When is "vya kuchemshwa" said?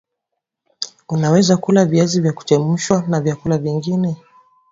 2.21-3.03